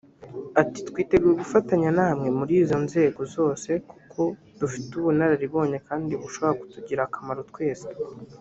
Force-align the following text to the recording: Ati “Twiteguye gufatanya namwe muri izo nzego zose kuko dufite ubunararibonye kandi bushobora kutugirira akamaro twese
Ati 0.61 0.79
“Twiteguye 0.89 1.35
gufatanya 1.41 1.89
namwe 1.97 2.27
muri 2.39 2.53
izo 2.63 2.77
nzego 2.85 3.21
zose 3.35 3.69
kuko 3.89 4.21
dufite 4.59 4.91
ubunararibonye 4.95 5.77
kandi 5.87 6.11
bushobora 6.21 6.57
kutugirira 6.59 7.03
akamaro 7.07 7.41
twese 7.51 7.87